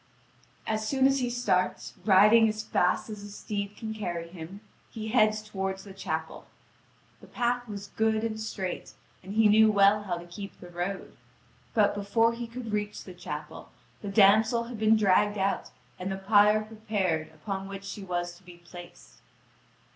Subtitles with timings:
[0.65, 4.61] And as soon as he starts, riding as fast as his steed can carry him,
[4.89, 6.47] he heads toward the chapel.
[7.19, 11.15] The path was good and straight, and he knew well how to keep the road.
[11.75, 13.69] But before he could reach the chapel,
[14.01, 15.69] the damsel had been dragged out
[15.99, 19.21] and the pyre prepared upon which she was to be placed.